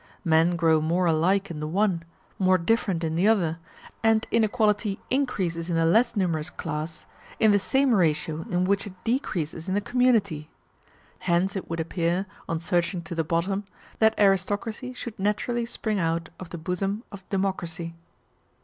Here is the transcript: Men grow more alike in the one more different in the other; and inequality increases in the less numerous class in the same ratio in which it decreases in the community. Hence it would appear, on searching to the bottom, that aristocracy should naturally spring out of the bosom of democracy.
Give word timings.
Men 0.25 0.55
grow 0.55 0.81
more 0.81 1.05
alike 1.05 1.51
in 1.51 1.59
the 1.59 1.67
one 1.67 2.01
more 2.39 2.57
different 2.57 3.03
in 3.03 3.15
the 3.15 3.27
other; 3.27 3.59
and 4.01 4.25
inequality 4.31 4.97
increases 5.11 5.69
in 5.69 5.75
the 5.75 5.85
less 5.85 6.15
numerous 6.15 6.49
class 6.49 7.05
in 7.39 7.51
the 7.51 7.59
same 7.59 7.93
ratio 7.93 8.41
in 8.49 8.65
which 8.65 8.87
it 8.87 8.93
decreases 9.03 9.67
in 9.67 9.75
the 9.75 9.79
community. 9.79 10.49
Hence 11.19 11.55
it 11.55 11.69
would 11.69 11.79
appear, 11.79 12.25
on 12.49 12.57
searching 12.57 13.03
to 13.03 13.13
the 13.13 13.23
bottom, 13.23 13.63
that 13.99 14.19
aristocracy 14.19 14.91
should 14.93 15.19
naturally 15.19 15.67
spring 15.67 15.99
out 15.99 16.29
of 16.39 16.49
the 16.49 16.57
bosom 16.57 17.03
of 17.11 17.23
democracy. 17.29 17.93